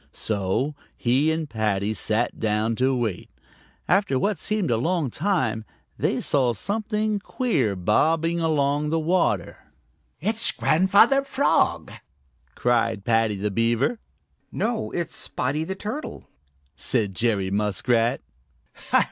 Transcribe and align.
So 0.11 0.73
he 0.97 1.31
and 1.31 1.47
Paddy 1.47 1.93
sat 1.93 2.39
down 2.39 2.75
to 2.77 2.95
wait. 2.95 3.29
After 3.87 4.17
what 4.17 4.39
seemed 4.39 4.71
a 4.71 4.77
long 4.77 5.11
time, 5.11 5.63
they 5.95 6.19
saw 6.19 6.53
something 6.53 7.19
queer 7.19 7.75
bobbing 7.75 8.39
along 8.39 8.85
in 8.85 8.89
the 8.89 8.99
water. 8.99 9.59
"It's 10.19 10.49
Grandfather 10.49 11.23
Frog," 11.23 11.91
cried 12.55 13.05
Paddy 13.05 13.35
the 13.35 13.51
Beaver. 13.51 13.99
"No, 14.51 14.89
it's 14.89 15.15
Spotty 15.15 15.63
the 15.63 15.75
Turtle," 15.75 16.27
said 16.75 17.13
Jerry 17.13 17.51
Muskrat. 17.51 18.21